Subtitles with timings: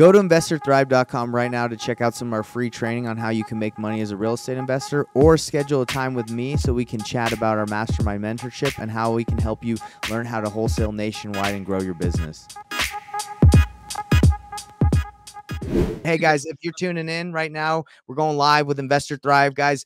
[0.00, 3.28] Go to investorthrive.com right now to check out some of our free training on how
[3.28, 6.56] you can make money as a real estate investor or schedule a time with me
[6.56, 9.76] so we can chat about our mastermind mentorship and how we can help you
[10.08, 12.48] learn how to wholesale nationwide and grow your business.
[16.02, 19.84] Hey guys, if you're tuning in right now, we're going live with Investor Thrive, guys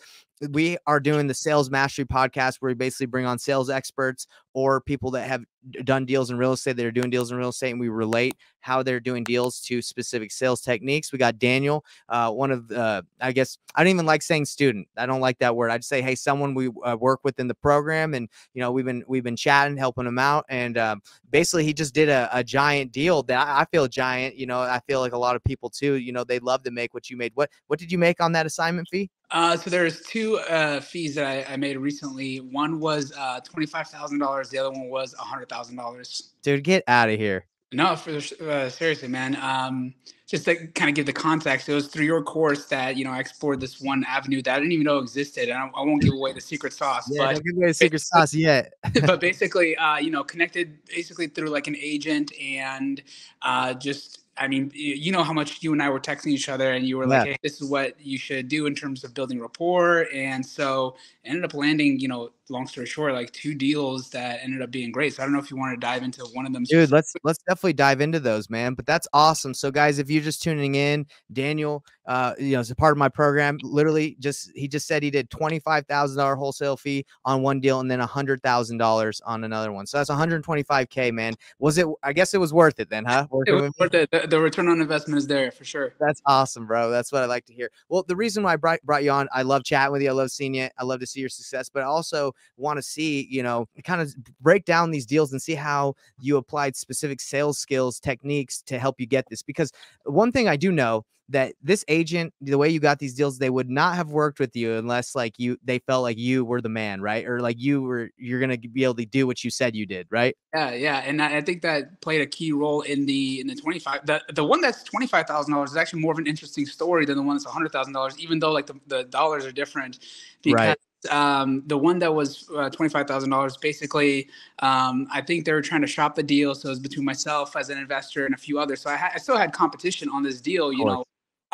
[0.50, 4.80] we are doing the sales mastery podcast where we basically bring on sales experts or
[4.80, 5.44] people that have
[5.84, 8.36] done deals in real estate that are doing deals in real estate and we relate
[8.60, 13.04] how they're doing deals to specific sales techniques we got daniel uh, one of the
[13.20, 16.02] i guess i don't even like saying student i don't like that word i'd say
[16.02, 19.24] hey someone we uh, work with in the program and you know we've been we've
[19.24, 23.22] been chatting helping him out and um, basically he just did a, a giant deal
[23.22, 25.94] that I, I feel giant you know i feel like a lot of people too
[25.94, 28.32] you know they love to make what you made what what did you make on
[28.32, 32.38] that assignment fee uh, so there's two uh, fees that I, I, made recently.
[32.38, 34.50] One was uh, twenty five thousand dollars.
[34.50, 36.34] The other one was a hundred thousand dollars.
[36.42, 37.46] Dude, get out of here.
[37.72, 39.36] No, for uh, seriously, man.
[39.36, 39.94] Um,
[40.26, 43.10] just to kind of give the context, it was through your course that you know
[43.10, 46.02] I explored this one avenue that I didn't even know existed, and I, I won't
[46.02, 47.08] give away the secret sauce.
[47.10, 48.72] Yeah, but don't give away the secret sauce yet.
[49.06, 53.02] but basically, uh, you know, connected basically through like an agent and
[53.42, 56.72] uh, just I mean, you know how much you and I were texting each other,
[56.72, 59.40] and you were like, "Hey, this is what you should do in terms of building
[59.40, 64.40] rapport." And so, ended up landing, you know, long story short, like two deals that
[64.42, 65.14] ended up being great.
[65.14, 66.64] So I don't know if you want to dive into one of them.
[66.64, 68.74] Dude, let's let's definitely dive into those, man.
[68.74, 69.54] But that's awesome.
[69.54, 72.98] So, guys, if you're just tuning in, Daniel, uh, you know, as a part of
[72.98, 77.04] my program, literally just he just said he did twenty five thousand dollar wholesale fee
[77.24, 79.86] on one deal and then a hundred thousand dollars on another one.
[79.86, 81.34] So that's one hundred twenty five k, man.
[81.58, 81.86] Was it?
[82.02, 83.26] I guess it was worth it then, huh?
[83.46, 84.10] It was worth it.
[84.10, 85.94] The, the, return on investment is there for sure.
[85.98, 86.90] That's awesome, bro.
[86.90, 87.70] That's what I like to hear.
[87.88, 90.10] Well, the reason why I brought, brought you on, I love chatting with you.
[90.10, 90.68] I love seeing you.
[90.78, 94.02] I love to see your success, but I also want to see, you know, kind
[94.02, 98.78] of break down these deals and see how you applied specific sales skills, techniques to
[98.78, 99.42] help you get this.
[99.42, 99.72] Because
[100.04, 103.48] one thing I do know that this agent, the way you got these deals, they
[103.48, 106.68] would not have worked with you unless like you they felt like you were the
[106.68, 107.26] man, right?
[107.26, 110.06] Or like you were you're gonna be able to do what you said you did,
[110.10, 110.36] right?
[110.54, 113.78] Yeah, yeah, and I think that played a key role in the in the twenty
[113.78, 114.04] five.
[114.04, 117.06] The the one that's twenty five thousand dollars is actually more of an interesting story
[117.06, 120.00] than the one that's hundred thousand dollars, even though like the, the dollars are different.
[120.42, 120.78] Because right
[121.10, 124.28] um, the one that was uh, $25,000, basically,
[124.60, 126.54] um, I think they were trying to shop the deal.
[126.54, 128.80] So it was between myself as an investor and a few others.
[128.80, 131.04] So I, ha- I still had competition on this deal, you know.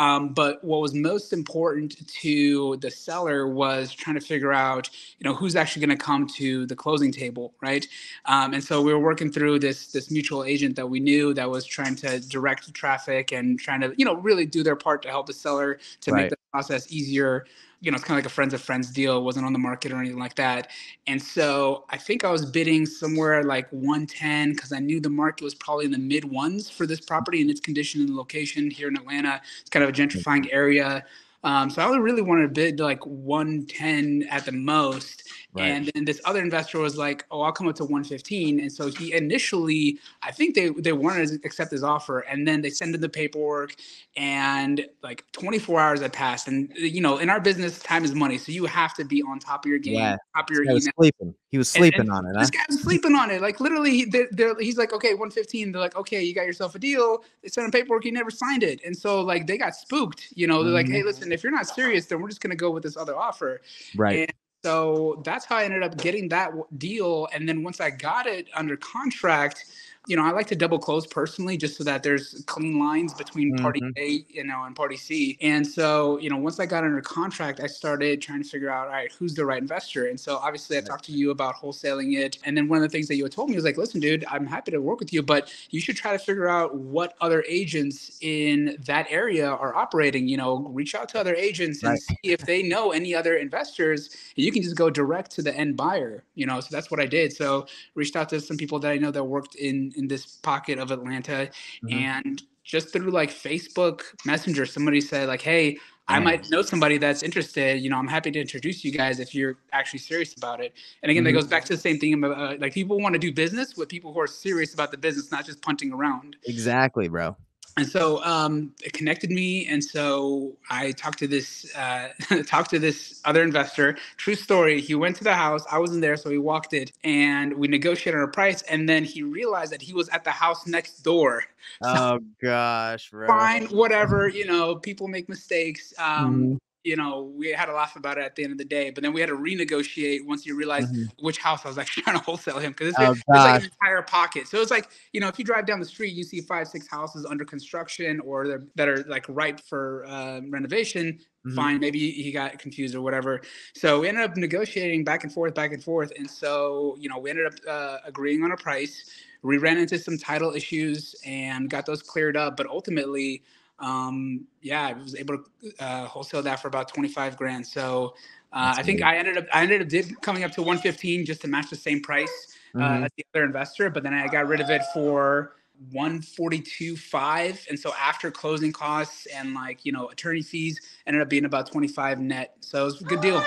[0.01, 4.89] Um, but what was most important to the seller was trying to figure out,
[5.19, 7.87] you know, who's actually going to come to the closing table, right?
[8.25, 11.51] Um, and so we were working through this this mutual agent that we knew that
[11.51, 15.11] was trying to direct traffic and trying to, you know, really do their part to
[15.11, 16.23] help the seller to right.
[16.23, 17.45] make the process easier
[17.81, 19.17] you know, it's kind of like a friends of friends deal.
[19.17, 20.71] It wasn't on the market or anything like that.
[21.07, 25.45] And so I think I was bidding somewhere like 110 because I knew the market
[25.45, 28.89] was probably in the mid ones for this property and its condition and location here
[28.89, 29.41] in Atlanta.
[29.61, 30.19] It's kind of a mm-hmm.
[30.19, 31.05] gentrifying area.
[31.43, 35.23] Um, so I really wanted to bid like 110 at the most.
[35.53, 35.65] Right.
[35.65, 38.87] And then this other investor was like, "Oh, I'll come up to 115." And so
[38.89, 42.95] he initially, I think they they wanted to accept his offer, and then they sent
[42.95, 43.75] in the paperwork,
[44.17, 46.47] and like 24 hours had passed.
[46.47, 49.41] And you know, in our business, time is money, so you have to be on
[49.41, 50.17] top of your game, yeah.
[50.37, 50.81] top of your email.
[50.81, 51.35] Sleeping.
[51.51, 52.39] He was sleeping and, and on it.
[52.39, 53.43] This guy was sleeping on it.
[53.43, 56.79] Like literally, they're, they're, he's like, "Okay, 115." They're like, "Okay, you got yourself a
[56.79, 58.05] deal." They sent him paperwork.
[58.05, 60.29] He never signed it, and so like they got spooked.
[60.37, 60.75] You know, they're mm-hmm.
[60.75, 63.17] like, "Hey, listen, if you're not serious, then we're just gonna go with this other
[63.17, 63.61] offer."
[63.97, 64.29] Right.
[64.29, 64.33] And
[64.63, 67.29] so that's how I ended up getting that deal.
[67.33, 69.67] And then once I got it under contract,
[70.07, 73.55] you know, I like to double close personally just so that there's clean lines between
[73.59, 73.99] party mm-hmm.
[73.99, 75.37] A, you know, and party C.
[75.43, 78.87] And so, you know, once I got under contract, I started trying to figure out,
[78.87, 80.07] all right, who's the right investor?
[80.07, 82.39] And so obviously I talked to you about wholesaling it.
[82.45, 84.25] And then one of the things that you had told me was like, listen, dude,
[84.31, 87.45] I'm happy to work with you, but you should try to figure out what other
[87.47, 90.27] agents in that area are operating.
[90.27, 92.01] You know, reach out to other agents and right.
[92.01, 94.09] see if they know any other investors.
[94.37, 96.61] And you can just go direct to the end buyer, you know.
[96.61, 97.35] So that's what I did.
[97.35, 100.79] So reached out to some people that I know that worked in in this pocket
[100.79, 101.51] of Atlanta,
[101.85, 101.93] mm-hmm.
[101.93, 105.79] and just through like Facebook Messenger, somebody said like, "Hey,
[106.09, 107.81] I might know somebody that's interested.
[107.81, 110.73] You know, I'm happy to introduce you guys if you're actually serious about it.
[111.03, 111.35] And again, mm-hmm.
[111.35, 113.77] that goes back to the same thing about uh, like people want to do business
[113.77, 116.37] with people who are serious about the business, not just punting around.
[116.45, 117.37] Exactly, bro
[117.77, 122.09] and so um, it connected me and so i talked to this uh,
[122.47, 123.97] talked to this other investor.
[124.17, 127.55] True story he went to the house i wasn't there so he walked it and
[127.55, 131.03] we negotiated a price and then he realized that he was at the house next
[131.03, 131.45] door.
[131.83, 133.29] So, oh gosh bro.
[133.29, 137.97] fine whatever you know people make mistakes um, mm-hmm you know, we had a laugh
[137.97, 140.47] about it at the end of the day, but then we had to renegotiate once
[140.47, 141.25] you realized mm-hmm.
[141.25, 143.71] which house I was actually trying to wholesale him because it's, oh, it's, like an
[143.83, 144.49] entire pocket.
[144.49, 146.89] So it's like, you know, if you drive down the street, you see five, six
[146.89, 151.19] houses under construction or that are like ripe for uh, renovation.
[151.47, 151.57] Mm-hmm.
[151.57, 153.43] Fine, maybe he got confused or whatever.
[153.75, 157.19] So we ended up negotiating back and forth, back and forth, and so you know
[157.19, 159.09] we ended up uh, agreeing on a price.
[159.43, 163.43] We ran into some title issues and got those cleared up, but ultimately
[163.81, 167.67] um, yeah, I was able to uh, wholesale that for about 25 grand.
[167.67, 168.15] So
[168.53, 171.41] uh, I think I ended up I ended up did coming up to 115 just
[171.43, 173.05] to match the same price uh, mm-hmm.
[173.05, 175.55] as the other investor, but then I got rid of it for
[175.95, 181.47] 142.5 and so after closing costs and like you know attorney fees ended up being
[181.47, 183.43] about 25 net so it was a good deal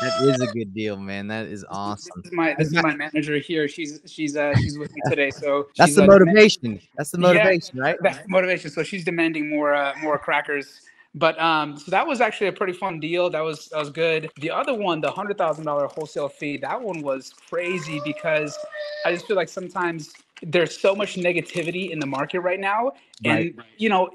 [0.00, 1.26] that is a good deal, man.
[1.28, 2.22] That is awesome.
[2.22, 3.68] This is my this is my manager here.
[3.68, 5.30] She's she's uh she's with me today.
[5.30, 6.80] So that's the uh, motivation.
[6.96, 7.96] That's the motivation, yeah, right?
[8.00, 8.70] That's the motivation.
[8.70, 10.80] So she's demanding more uh, more crackers.
[11.16, 13.30] But um, so that was actually a pretty fun deal.
[13.30, 14.30] That was that was good.
[14.40, 18.58] The other one, the hundred thousand dollar wholesale fee, that one was crazy because
[19.06, 20.12] I just feel like sometimes
[20.42, 22.92] there's so much negativity in the market right now,
[23.24, 23.66] and right.
[23.78, 24.10] you know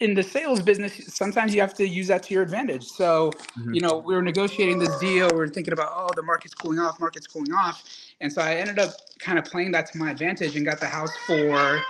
[0.00, 2.84] in the sales business, sometimes you have to use that to your advantage.
[2.84, 3.74] So, mm-hmm.
[3.74, 5.28] you know, we were negotiating this deal.
[5.34, 7.82] We are thinking about, oh, the market's cooling off, market's cooling off.
[8.20, 10.86] And so I ended up kind of playing that to my advantage and got the
[10.86, 11.80] house for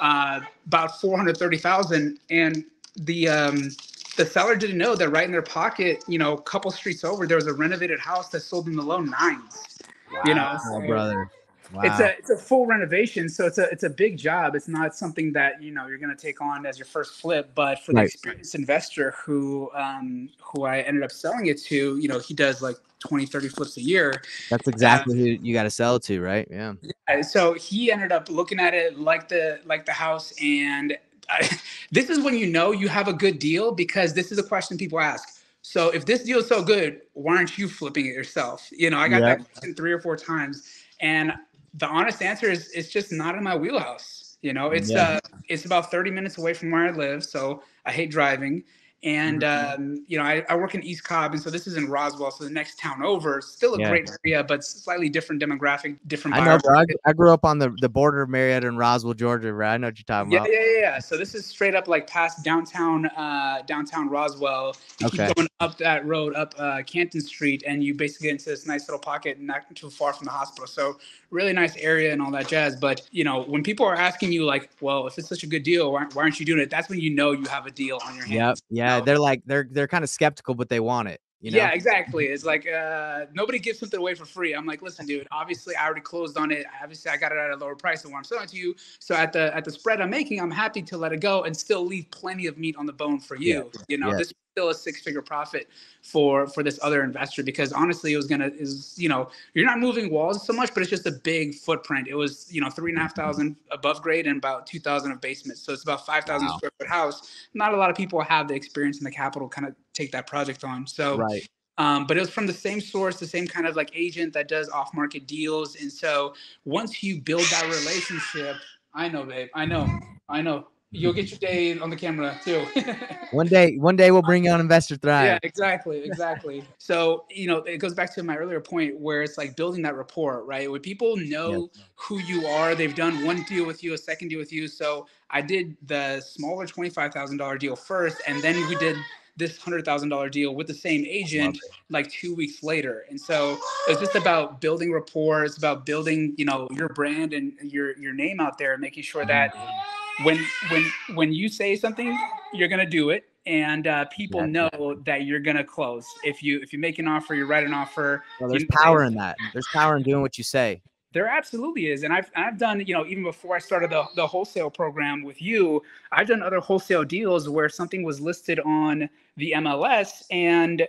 [0.00, 2.18] uh, about 430,000.
[2.30, 2.64] And
[2.96, 3.70] the, um,
[4.16, 7.26] the seller didn't know that right in their pocket, you know, a couple streets over,
[7.26, 9.78] there was a renovated house that sold in the low nines,
[10.12, 10.22] wow.
[10.24, 11.30] you know, brother.
[11.72, 11.82] Wow.
[11.84, 14.54] It's a it's a full renovation, so it's a it's a big job.
[14.54, 17.52] It's not something that you know you're going to take on as your first flip,
[17.54, 22.08] but for the experienced investor who um, who I ended up selling it to, you
[22.08, 24.22] know, he does like 20, 30 flips a year.
[24.50, 26.46] That's exactly who you got to sell it to, right?
[26.50, 26.74] Yeah.
[27.08, 27.22] yeah.
[27.22, 30.96] So he ended up looking at it like the like the house, and
[31.28, 31.48] I,
[31.90, 34.76] this is when you know you have a good deal because this is a question
[34.76, 35.42] people ask.
[35.62, 38.68] So if this deal is so good, why aren't you flipping it yourself?
[38.72, 39.38] You know, I got yep.
[39.38, 40.66] that question three or four times,
[41.00, 41.32] and
[41.74, 44.38] the honest answer is it's just not in my wheelhouse.
[44.42, 45.02] You know, it's yeah.
[45.02, 48.64] uh it's about 30 minutes away from where I live, so I hate driving.
[49.02, 49.82] And mm-hmm.
[49.82, 52.30] um, you know, I, I, work in East Cobb, and so this is in Roswell,
[52.30, 53.40] so the next town over.
[53.40, 53.88] Still a yeah.
[53.88, 56.36] great area, but slightly different demographic, different.
[56.36, 56.58] I know.
[56.68, 59.54] I, I, grew up on the, the border of Marietta and Roswell, Georgia.
[59.54, 59.72] Right?
[59.72, 60.50] I know what you're talking yeah, about.
[60.52, 60.98] Yeah, yeah, yeah.
[60.98, 64.76] So this is straight up like past downtown, uh, downtown Roswell.
[64.98, 65.28] You okay.
[65.28, 68.66] keep going up that road, up uh, Canton Street, and you basically get into this
[68.66, 70.66] nice little pocket, not too far from the hospital.
[70.66, 70.98] So
[71.30, 72.76] really nice area and all that jazz.
[72.76, 75.62] But you know, when people are asking you like, "Well, if it's such a good
[75.62, 77.98] deal, why, why aren't you doing it?" That's when you know you have a deal
[78.04, 78.62] on your hands.
[78.70, 78.78] Yep.
[78.78, 79.04] Yeah, know?
[79.04, 81.20] they're like they're they're kind of skeptical, but they want it.
[81.40, 81.56] You know?
[81.56, 82.26] Yeah, exactly.
[82.26, 84.54] It's like uh, nobody gives something away for free.
[84.54, 85.26] I'm like, listen, dude.
[85.32, 86.66] Obviously, I already closed on it.
[86.82, 88.74] Obviously, I got it at a lower price than what I'm selling to you.
[88.98, 91.56] So at the at the spread I'm making, I'm happy to let it go and
[91.56, 93.70] still leave plenty of meat on the bone for you.
[93.74, 93.82] Yeah.
[93.88, 94.18] You know, yeah.
[94.18, 95.68] this still a six figure profit
[96.02, 99.78] for for this other investor because honestly it was gonna is you know you're not
[99.78, 102.08] moving walls so much but it's just a big footprint.
[102.08, 105.12] It was you know three and a half thousand above grade and about two thousand
[105.12, 105.58] of basement.
[105.58, 106.56] So it's about five thousand wow.
[106.56, 107.30] square foot house.
[107.54, 110.26] Not a lot of people have the experience and the capital kind of take that
[110.26, 110.86] project on.
[110.86, 111.48] So right.
[111.78, 114.48] um, but it was from the same source, the same kind of like agent that
[114.48, 115.76] does off market deals.
[115.76, 118.56] And so once you build that relationship,
[118.94, 119.88] I know, babe, I know,
[120.28, 122.64] I know you'll get your day on the camera too.
[123.30, 125.26] one day, one day we'll bring you on Investor Thrive.
[125.26, 126.64] Yeah, exactly, exactly.
[126.78, 129.96] so you know, it goes back to my earlier point where it's like building that
[129.96, 130.70] rapport, right?
[130.70, 134.38] When people know who you are, they've done one deal with you, a second deal
[134.38, 134.68] with you.
[134.68, 138.96] So I did the smaller twenty five thousand dollar deal first, and then we did
[139.36, 143.04] this hundred thousand dollar deal with the same agent like two weeks later.
[143.08, 145.44] And so it's just about building rapport.
[145.44, 149.24] It's about building, you know, your brand and your your name out there, making sure
[149.24, 149.89] that mm-hmm.
[150.22, 152.16] When when when you say something,
[152.52, 154.94] you're gonna do it, and uh, people yeah, know yeah.
[155.06, 156.06] that you're gonna close.
[156.24, 158.24] If you if you make an offer, you write an offer.
[158.40, 159.36] Well, there's power in that.
[159.52, 160.82] There's power in doing what you say.
[161.12, 164.26] There absolutely is, and I've I've done you know even before I started the the
[164.26, 169.52] wholesale program with you, I've done other wholesale deals where something was listed on the
[169.56, 170.86] MLS and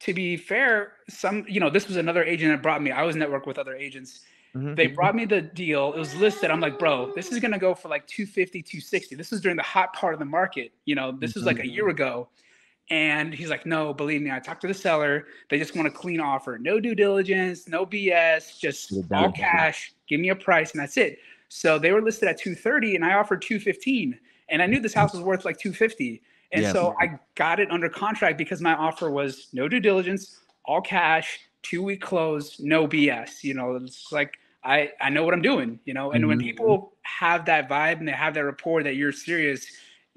[0.00, 2.90] to be fair, some you know this was another agent that brought me.
[2.90, 4.20] I was network with other agents
[4.56, 4.74] Mm-hmm.
[4.74, 5.92] They brought me the deal.
[5.92, 6.50] It was listed.
[6.50, 9.16] I'm like, bro, this is gonna go for like 250, 260.
[9.16, 10.72] This is during the hot part of the market.
[10.84, 11.40] You know, this mm-hmm.
[11.40, 12.28] is like a year ago.
[12.90, 15.26] And he's like, no, believe me, I talked to the seller.
[15.48, 16.58] They just want a clean offer.
[16.58, 19.94] No due diligence, no BS, just all cash.
[20.06, 21.18] Give me a price, and that's it.
[21.48, 24.18] So they were listed at 230, and I offered 215.
[24.50, 26.20] And I knew this house was worth like 250.
[26.52, 26.72] And yeah.
[26.72, 31.40] so I got it under contract because my offer was no due diligence, all cash,
[31.62, 33.42] two week close, no BS.
[33.42, 36.12] You know, it's like I I know what I'm doing, you know.
[36.12, 36.28] And mm-hmm.
[36.28, 39.66] when people have that vibe and they have that rapport that you're serious,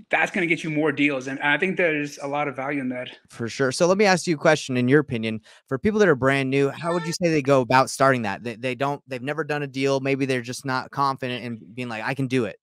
[0.10, 1.27] that's going to get you more deals.
[1.27, 3.10] And I think there's a lot of value in that.
[3.30, 3.72] For sure.
[3.72, 4.77] So let me ask you a question.
[4.77, 7.62] In your opinion, for people that are brand new, how would you say they go
[7.62, 8.44] about starting that?
[8.44, 10.00] They, they don't, they've never done a deal.
[10.00, 12.58] Maybe they're just not confident in being like, I can do it.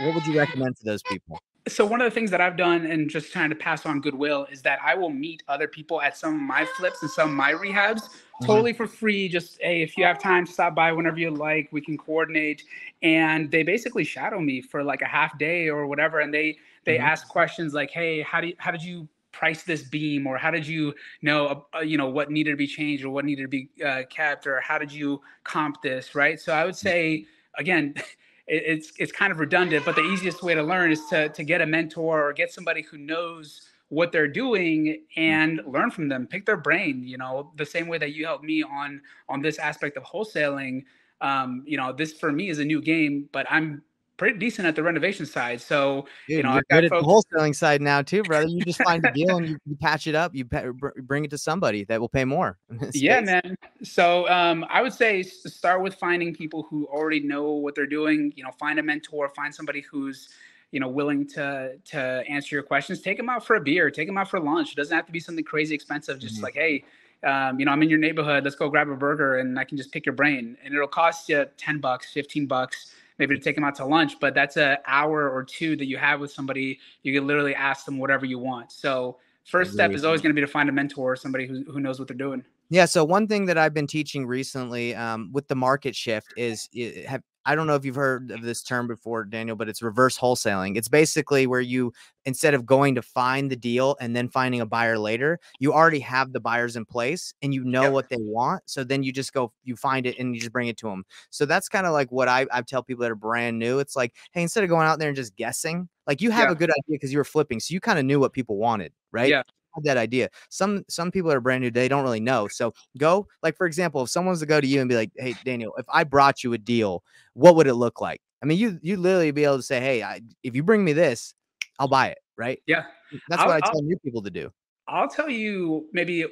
[0.00, 1.40] What would you recommend to those people?
[1.68, 4.46] So one of the things that I've done and just trying to pass on goodwill
[4.50, 7.34] is that I will meet other people at some of my flips and some of
[7.34, 8.46] my rehabs mm-hmm.
[8.46, 9.28] totally for free.
[9.28, 11.68] Just hey, if you have time, stop by whenever you like.
[11.70, 12.62] We can coordinate.
[13.02, 16.96] And they basically shadow me for like a half day or whatever, and they they
[16.96, 17.06] mm-hmm.
[17.06, 20.50] ask questions like, "Hey, how do you, how did you price this beam or how
[20.50, 23.42] did you know uh, uh, you know what needed to be changed or what needed
[23.42, 27.24] to be uh, kept or how did you comp this right so i would say
[27.56, 27.94] again
[28.46, 31.44] it, it's it's kind of redundant but the easiest way to learn is to to
[31.44, 36.26] get a mentor or get somebody who knows what they're doing and learn from them.
[36.26, 39.58] Pick their brain you know the same way that you helped me on on this
[39.58, 40.84] aspect of wholesaling.
[41.20, 43.82] Um, you know this for me is a new game but i'm
[44.20, 45.62] pretty decent at the renovation side.
[45.62, 48.46] So Dude, you know, I've got folks- the wholesaling side now too, brother.
[48.48, 50.34] You just find a deal and you, you, patch it up.
[50.34, 52.58] You bring it to somebody that will pay more.
[52.92, 53.56] yeah, man.
[53.82, 58.30] So um, I would say start with finding people who already know what they're doing.
[58.36, 60.28] You know, find a mentor, find somebody who's
[60.70, 61.98] you know willing to to
[62.28, 63.00] answer your questions.
[63.00, 63.90] Take them out for a beer.
[63.90, 64.72] Take them out for lunch.
[64.72, 66.18] It doesn't have to be something crazy expensive.
[66.18, 66.44] Just mm-hmm.
[66.44, 66.84] like hey.
[67.22, 68.44] Um, you know, I'm in your neighborhood.
[68.44, 71.28] Let's go grab a burger, and I can just pick your brain, and it'll cost
[71.28, 74.78] you ten bucks, fifteen bucks maybe to take them out to lunch, but that's an
[74.86, 76.80] hour or two that you have with somebody.
[77.02, 78.72] You can literally ask them whatever you want.
[78.72, 81.80] So first step is always going to be to find a mentor, somebody who, who
[81.80, 82.42] knows what they're doing.
[82.70, 82.86] Yeah.
[82.86, 86.68] So one thing that I've been teaching recently um, with the market shift is
[87.06, 90.18] have I don't know if you've heard of this term before, Daniel, but it's reverse
[90.18, 90.76] wholesaling.
[90.76, 91.92] It's basically where you,
[92.24, 96.00] instead of going to find the deal and then finding a buyer later, you already
[96.00, 97.92] have the buyers in place and you know yep.
[97.92, 98.62] what they want.
[98.66, 101.04] So then you just go, you find it and you just bring it to them.
[101.30, 103.78] So that's kind of like what I, I tell people that are brand new.
[103.78, 106.52] It's like, hey, instead of going out there and just guessing, like you have yeah.
[106.52, 107.60] a good idea because you were flipping.
[107.60, 109.30] So you kind of knew what people wanted, right?
[109.30, 109.42] Yeah
[109.74, 110.28] had that idea.
[110.48, 112.48] Some some people are brand new, they don't really know.
[112.48, 115.34] So go, like for example, if someone's to go to you and be like, "Hey,
[115.44, 117.02] Daniel, if I brought you a deal,
[117.34, 120.02] what would it look like?" I mean, you you literally be able to say, "Hey,
[120.02, 121.34] I, if you bring me this,
[121.78, 122.60] I'll buy it." Right?
[122.66, 122.84] Yeah,
[123.28, 124.50] that's I'll, what I tell I'll, new people to do.
[124.88, 126.26] I'll tell you maybe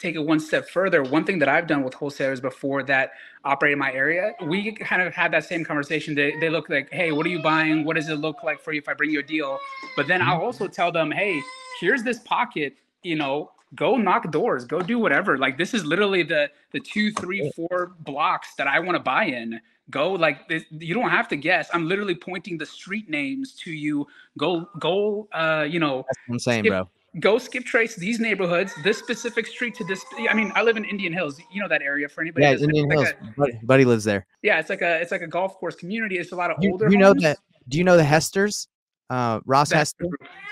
[0.00, 1.02] take it one step further.
[1.02, 3.12] One thing that I've done with wholesalers before that
[3.44, 6.14] operate in my area, we kind of had that same conversation.
[6.14, 7.84] They, they look like, hey, what are you buying?
[7.84, 9.58] What does it look like for you if I bring you a deal?
[9.96, 10.44] But then I'll mm-hmm.
[10.44, 11.40] also tell them, hey,
[11.80, 15.38] here's this pocket, you know, go knock doors, go do whatever.
[15.38, 19.24] Like this is literally the the two, three, four blocks that I want to buy
[19.24, 19.60] in.
[19.90, 21.68] Go like this, you don't have to guess.
[21.74, 24.06] I'm literally pointing the street names to you.
[24.38, 26.88] Go go uh you know That's what I'm saying, skip, bro.
[27.18, 30.04] Go skip trace these neighborhoods, this specific street to this.
[30.28, 31.40] I mean, I live in Indian Hills.
[31.50, 32.44] You know that area for anybody.
[32.44, 33.08] Yeah, Indian Hills.
[33.08, 34.26] A, buddy, buddy, lives there.
[34.42, 36.18] Yeah, it's like a it's like a golf course community.
[36.18, 36.88] It's a lot of you, older.
[36.88, 37.38] You know that?
[37.68, 38.68] Do you know the Hesters?
[39.08, 40.04] Uh, Ross Hester.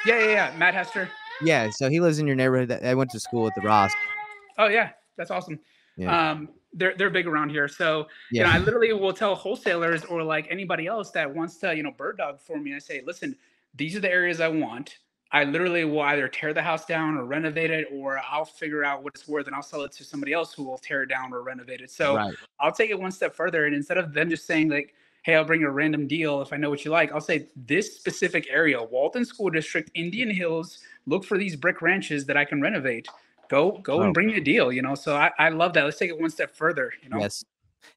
[0.04, 0.54] Yeah, yeah, yeah.
[0.56, 1.08] Matt Hester.
[1.42, 2.72] Yeah, so he lives in your neighborhood.
[2.72, 3.92] I went to school with the Ross.
[4.58, 5.60] Oh yeah, that's awesome.
[5.96, 6.30] Yeah.
[6.30, 7.68] Um, they're they're big around here.
[7.68, 8.42] So yeah.
[8.42, 11.84] you know, I literally will tell wholesalers or like anybody else that wants to you
[11.84, 12.74] know bird dog for me.
[12.74, 13.36] I say, listen,
[13.74, 14.98] these are the areas I want.
[15.30, 19.02] I literally will either tear the house down or renovate it, or I'll figure out
[19.02, 21.32] what it's worth and I'll sell it to somebody else who will tear it down
[21.32, 21.90] or renovate it.
[21.90, 22.34] So right.
[22.60, 25.44] I'll take it one step further, and instead of them just saying like, "Hey, I'll
[25.44, 28.82] bring a random deal if I know what you like," I'll say this specific area,
[28.82, 33.08] Walton School District, Indian Hills, look for these brick ranches that I can renovate.
[33.48, 34.02] Go, go oh.
[34.02, 34.94] and bring me a deal, you know?
[34.94, 35.84] So I, I love that.
[35.84, 37.18] Let's take it one step further, you know?
[37.18, 37.44] Yes.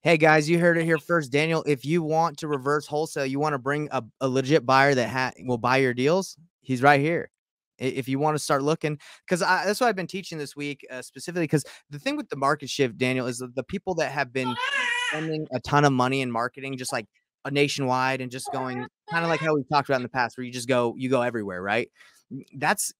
[0.01, 1.31] Hey guys, you heard it here first.
[1.31, 4.95] Daniel, if you want to reverse wholesale, you want to bring a, a legit buyer
[4.95, 7.29] that ha- will buy your deals, he's right here.
[7.77, 11.01] If you want to start looking, because that's what I've been teaching this week, uh,
[11.01, 11.45] specifically.
[11.45, 14.55] Because the thing with the market shift, Daniel, is the people that have been
[15.09, 17.07] spending a ton of money in marketing, just like
[17.43, 20.37] a nationwide and just going kind of like how we talked about in the past,
[20.37, 21.89] where you just go, you go everywhere, right?
[22.55, 22.93] That's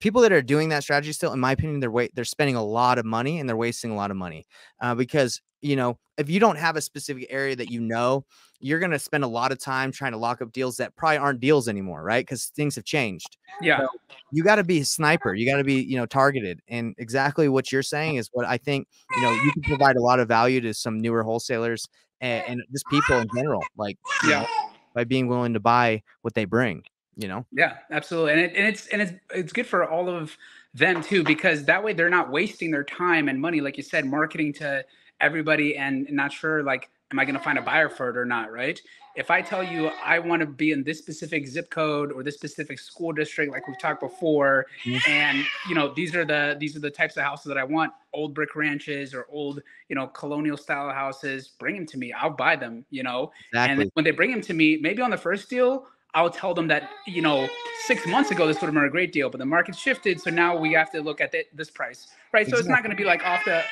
[0.00, 2.64] people that are doing that strategy still, in my opinion, they're wait they're spending a
[2.64, 4.44] lot of money and they're wasting a lot of money
[4.80, 8.24] uh, because you know if you don't have a specific area that you know,
[8.60, 11.40] you're gonna spend a lot of time trying to lock up deals that probably aren't
[11.40, 12.24] deals anymore, right?
[12.24, 13.36] Because things have changed.
[13.60, 13.88] Yeah, so
[14.32, 15.34] you got to be a sniper.
[15.34, 18.58] You got to be you know targeted, and exactly what you're saying is what I
[18.58, 18.88] think.
[19.16, 21.86] You know, you can provide a lot of value to some newer wholesalers
[22.20, 24.46] and, and just people in general, like yeah, know,
[24.94, 26.82] by being willing to buy what they bring
[27.16, 30.36] you know yeah absolutely and, it, and it's and it's it's good for all of
[30.74, 34.04] them too because that way they're not wasting their time and money like you said
[34.04, 34.84] marketing to
[35.20, 38.24] everybody and not sure like am i going to find a buyer for it or
[38.24, 38.80] not right
[39.16, 42.34] if i tell you i want to be in this specific zip code or this
[42.34, 45.10] specific school district like we've talked before mm-hmm.
[45.10, 47.92] and you know these are the these are the types of houses that i want
[48.12, 52.30] old brick ranches or old you know colonial style houses bring them to me i'll
[52.30, 53.82] buy them you know exactly.
[53.82, 55.86] and when they bring them to me maybe on the first deal
[56.16, 57.46] I'll tell them that you know
[57.84, 60.30] six months ago this would have been a great deal, but the market shifted, so
[60.30, 62.40] now we have to look at the, this price, right?
[62.40, 62.56] Exactly.
[62.56, 63.62] So it's not going to be like off the.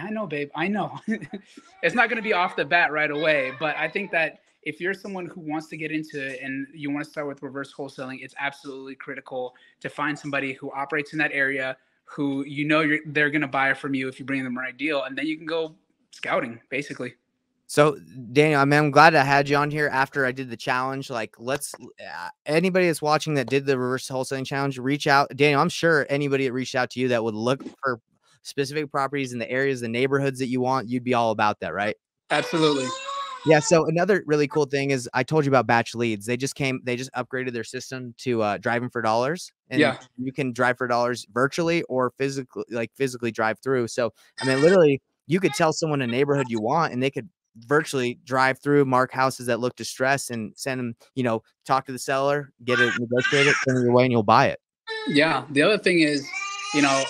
[0.00, 0.50] I know, babe.
[0.54, 0.98] I know.
[1.82, 4.80] it's not going to be off the bat right away, but I think that if
[4.80, 7.72] you're someone who wants to get into it and you want to start with reverse
[7.72, 12.96] wholesaling, it's absolutely critical to find somebody who operates in that area, who you know
[13.06, 15.26] they're going to buy from you if you bring them the right deal, and then
[15.26, 15.74] you can go
[16.10, 17.14] scouting basically.
[17.66, 17.98] So
[18.32, 21.10] Daniel, I mean, I'm glad I had you on here after I did the challenge.
[21.10, 25.34] Like, let's uh, anybody that's watching that did the reverse wholesaling challenge, reach out.
[25.34, 28.00] Daniel, I'm sure anybody that reached out to you that would look for
[28.44, 31.74] specific properties in the areas, the neighborhoods that you want, you'd be all about that,
[31.74, 31.96] right?
[32.30, 32.86] Absolutely.
[33.46, 33.58] Yeah.
[33.58, 36.24] So another really cool thing is I told you about BatchLeads.
[36.24, 39.52] They just came, they just upgraded their system to uh, driving for dollars.
[39.68, 39.98] And yeah.
[40.16, 43.88] you can drive for dollars virtually or physically, like physically drive through.
[43.88, 47.28] So I mean, literally, you could tell someone a neighborhood you want, and they could
[47.56, 50.96] virtually drive through, mark houses that look distressed, and send them.
[51.14, 54.22] You know, talk to the seller, get it negotiated, send it your way, and you'll
[54.22, 54.60] buy it.
[55.08, 55.44] Yeah.
[55.50, 56.28] The other thing is,
[56.74, 57.02] you know,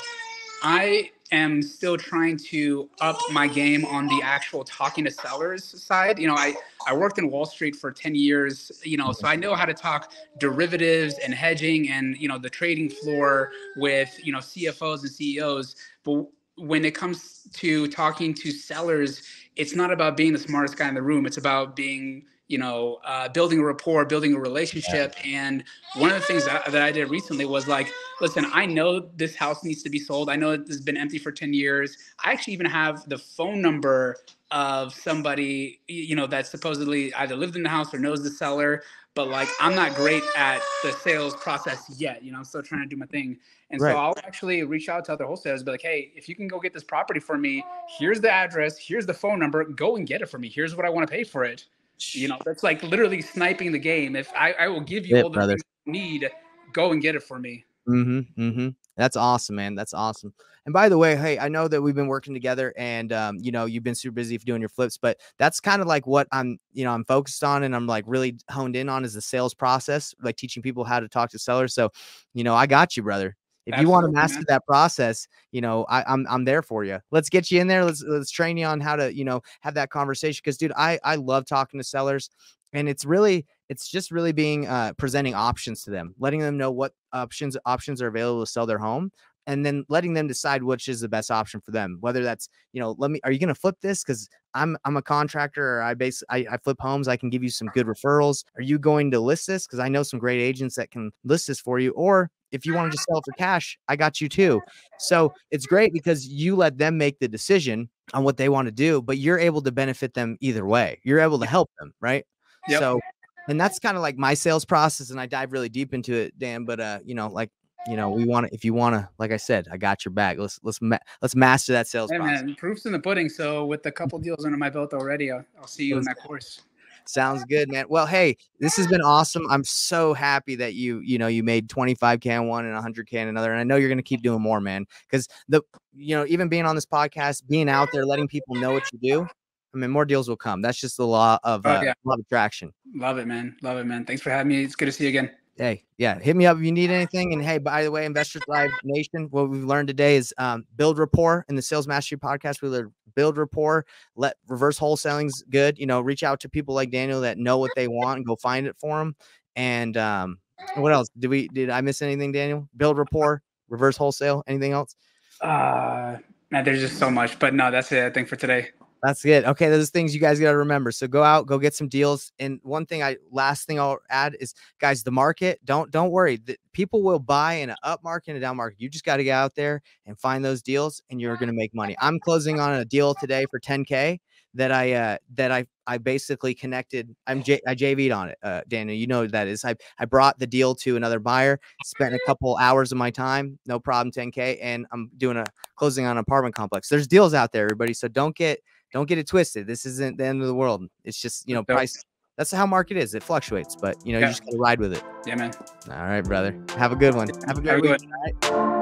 [0.63, 6.19] I am still trying to up my game on the actual talking to sellers side.
[6.19, 6.55] You know, I,
[6.87, 9.75] I worked in Wall Street for 10 years, you know, so I know how to
[9.75, 15.11] talk derivatives and hedging and, you know, the trading floor with, you know, CFOs and
[15.11, 15.77] CEOs.
[16.05, 16.27] But
[16.57, 19.23] when it comes to talking to sellers,
[19.57, 21.27] it's not about being the smartest guy in the room.
[21.27, 25.15] It's about being you know, uh, building a rapport, building a relationship.
[25.25, 25.65] And
[25.97, 29.35] one of the things that, that I did recently was like, listen, I know this
[29.35, 30.29] house needs to be sold.
[30.29, 31.97] I know it has been empty for 10 years.
[32.23, 34.17] I actually even have the phone number
[34.51, 38.83] of somebody, you know, that supposedly either lived in the house or knows the seller.
[39.15, 42.23] But like, I'm not great at the sales process yet.
[42.23, 43.39] You know, I'm still trying to do my thing.
[43.71, 43.93] And right.
[43.93, 46.61] so I'll actually reach out to other wholesalers, be like, hey, if you can go
[46.61, 47.65] get this property for me,
[47.99, 50.49] here's the address, here's the phone number, go and get it for me.
[50.49, 51.65] Here's what I want to pay for it.
[51.99, 54.17] You know, that's like literally sniping the game.
[54.17, 55.57] If I, I will give you all the brother.
[55.85, 56.31] you need,
[56.73, 57.65] go and get it for me.
[57.89, 58.43] Mm-hmm.
[58.43, 58.69] Mm-hmm.
[58.97, 59.75] That's awesome, man.
[59.75, 60.33] That's awesome.
[60.67, 63.53] And by the way, hey, I know that we've been working together and um, you
[63.53, 66.59] know, you've been super busy doing your flips, but that's kind of like what I'm,
[66.73, 69.53] you know, I'm focused on and I'm like really honed in on is the sales
[69.53, 71.75] process, like teaching people how to talk to sellers.
[71.75, 71.91] So,
[72.33, 73.37] you know, I got you, brother.
[73.67, 76.85] If Absolutely, you want to master that process, you know, I, I'm I'm there for
[76.85, 76.99] you.
[77.11, 77.85] Let's get you in there.
[77.85, 80.41] Let's let's train you on how to, you know, have that conversation.
[80.45, 82.29] Because, dude, I I love talking to sellers,
[82.73, 86.71] and it's really it's just really being uh, presenting options to them, letting them know
[86.71, 89.11] what options options are available to sell their home,
[89.47, 91.99] and then letting them decide which is the best option for them.
[92.01, 94.03] Whether that's, you know, let me, are you going to flip this?
[94.03, 97.09] Cause I'm, I'm a contractor or I base, I, I flip homes.
[97.09, 98.45] I can give you some good referrals.
[98.57, 99.67] Are you going to list this?
[99.67, 101.91] Cause I know some great agents that can list this for you.
[101.93, 104.61] Or if you want to just sell for cash, I got you too.
[104.99, 108.73] So it's great because you let them make the decision on what they want to
[108.73, 111.01] do, but you're able to benefit them either way.
[111.05, 111.93] You're able to help them.
[112.01, 112.25] Right.
[112.69, 112.81] Yep.
[112.81, 113.01] So,
[113.49, 115.11] and that's kind of like my sales process.
[115.11, 117.51] And I dive really deep into it, Dan, but, uh, you know, like
[117.87, 118.55] you know, we want to.
[118.55, 120.39] If you want to, like I said, I got your back.
[120.39, 122.43] Let's let's ma- let's master that sales hey, process.
[122.43, 123.29] Man, proofs in the pudding.
[123.29, 126.17] So with a couple deals under my belt already, I'll, I'll see you in that
[126.17, 126.63] course.
[127.07, 127.87] Sounds good, man.
[127.89, 129.47] Well, hey, this has been awesome.
[129.51, 133.29] I'm so happy that you, you know, you made 25k on one and 100k on
[133.29, 134.87] another, and I know you're going to keep doing more, man.
[135.09, 135.63] Because the,
[135.95, 138.99] you know, even being on this podcast, being out there, letting people know what you
[138.99, 139.27] do.
[139.75, 140.63] I mean, more deals will come.
[140.63, 141.93] That's just the law of, oh, uh, yeah.
[142.05, 142.73] law of attraction.
[142.95, 143.57] Love it, man.
[143.61, 144.05] Love it, man.
[144.05, 144.63] Thanks for having me.
[144.63, 147.33] It's good to see you again hey, yeah, hit me up if you need anything.
[147.33, 150.99] And hey, by the way, Investors Live Nation, what we've learned today is um, build
[150.99, 152.63] rapport in the Sales Mastery podcast.
[152.63, 155.79] We learned build rapport, let reverse wholesaling's good.
[155.79, 158.37] You know, reach out to people like Daniel that know what they want and go
[158.37, 159.17] find it for them.
[159.57, 160.39] And um,
[160.77, 161.09] what else?
[161.19, 162.69] Did we did I miss anything, Daniel?
[162.77, 164.97] Build rapport, reverse wholesale, anything else?
[165.41, 166.19] Uh
[166.51, 168.05] man, there's just so much, but no, that's it.
[168.05, 168.71] I think for today.
[169.05, 169.45] That's good.
[169.45, 170.91] Okay, those things you guys got to remember.
[170.91, 172.33] So go out, go get some deals.
[172.39, 176.37] And one thing I last thing I'll add is guys, the market, don't don't worry.
[176.39, 178.81] The, people will buy in an up market and a down market.
[178.81, 181.55] You just got to get out there and find those deals and you're going to
[181.55, 181.95] make money.
[182.01, 184.21] I'm closing on a deal today for 10k
[184.55, 187.15] that I uh that I I basically connected.
[187.27, 188.97] I'm J, I JV'd on it, uh, Daniel.
[188.97, 189.67] You know that is.
[189.67, 193.59] I I brought the deal to another buyer, spent a couple hours of my time,
[193.67, 195.45] no problem, 10k, and I'm doing a
[195.77, 196.89] closing on an apartment complex.
[196.89, 197.93] There's deals out there, everybody.
[197.93, 198.61] So don't get
[198.95, 199.67] don't get it twisted.
[199.67, 200.89] This isn't the end of the world.
[201.05, 202.03] It's just, you know, price.
[202.39, 203.15] That's how market is.
[203.15, 204.27] It fluctuates, but you know, yeah.
[204.27, 205.03] you just gotta ride with it.
[205.27, 205.53] Yeah, man.
[205.91, 206.59] All right, brother.
[206.79, 207.29] Have a good one.
[207.47, 208.01] Have a good week.
[208.43, 208.74] Right.